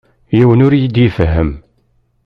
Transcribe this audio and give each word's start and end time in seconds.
Yiwen 0.37 0.63
ur 0.65 0.73
yi-d-ifehhem. 0.75 1.51